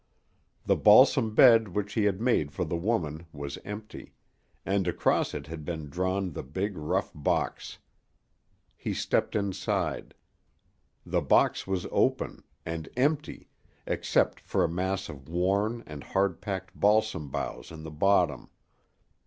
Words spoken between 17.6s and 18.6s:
in the bottom.